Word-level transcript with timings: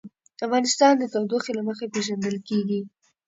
افغانستان 0.45 0.93
د 0.97 1.03
تودوخه 1.13 1.51
له 1.57 1.61
مخې 1.67 1.85
پېژندل 1.93 2.35
کېږي. 2.47 2.81